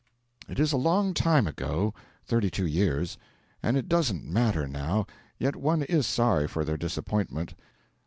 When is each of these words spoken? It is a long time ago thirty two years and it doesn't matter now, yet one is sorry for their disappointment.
It 0.49 0.59
is 0.59 0.71
a 0.71 0.77
long 0.77 1.13
time 1.13 1.45
ago 1.45 1.93
thirty 2.25 2.49
two 2.49 2.65
years 2.65 3.19
and 3.61 3.77
it 3.77 3.87
doesn't 3.87 4.25
matter 4.25 4.67
now, 4.67 5.05
yet 5.37 5.55
one 5.55 5.83
is 5.83 6.07
sorry 6.07 6.47
for 6.47 6.65
their 6.65 6.75
disappointment. 6.75 7.53